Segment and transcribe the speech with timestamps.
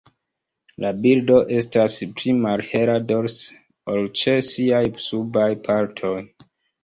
[0.83, 3.59] La birdo estas pli malhela dorse
[3.95, 6.17] ol ĉe siaj subaj partoj.